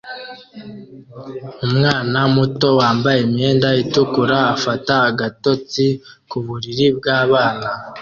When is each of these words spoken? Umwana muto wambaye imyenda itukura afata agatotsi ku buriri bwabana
Umwana 1.65 2.19
muto 2.35 2.67
wambaye 2.79 3.19
imyenda 3.27 3.69
itukura 3.83 4.37
afata 4.55 4.93
agatotsi 5.09 5.85
ku 6.29 6.37
buriri 6.45 6.87
bwabana 6.97 7.69